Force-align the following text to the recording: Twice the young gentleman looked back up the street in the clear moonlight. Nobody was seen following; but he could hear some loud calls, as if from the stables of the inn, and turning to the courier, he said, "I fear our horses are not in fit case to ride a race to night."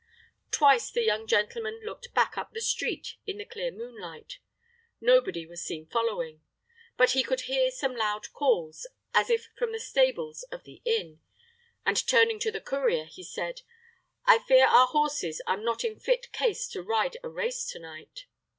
Twice 0.49 0.89
the 0.89 1.03
young 1.03 1.27
gentleman 1.27 1.79
looked 1.85 2.11
back 2.15 2.35
up 2.35 2.53
the 2.53 2.59
street 2.59 3.17
in 3.27 3.37
the 3.37 3.45
clear 3.45 3.69
moonlight. 3.69 4.39
Nobody 4.99 5.45
was 5.45 5.63
seen 5.63 5.85
following; 5.85 6.41
but 6.97 7.11
he 7.11 7.21
could 7.21 7.41
hear 7.41 7.69
some 7.69 7.95
loud 7.95 8.33
calls, 8.33 8.87
as 9.13 9.29
if 9.29 9.49
from 9.55 9.73
the 9.73 9.79
stables 9.79 10.41
of 10.51 10.63
the 10.63 10.81
inn, 10.85 11.19
and 11.85 12.07
turning 12.07 12.39
to 12.39 12.51
the 12.51 12.61
courier, 12.61 13.05
he 13.05 13.21
said, 13.21 13.61
"I 14.25 14.39
fear 14.39 14.65
our 14.65 14.87
horses 14.87 15.39
are 15.45 15.55
not 15.57 15.83
in 15.83 15.99
fit 15.99 16.31
case 16.31 16.67
to 16.69 16.81
ride 16.81 17.17
a 17.23 17.29
race 17.29 17.63
to 17.67 17.77
night." 17.77 18.25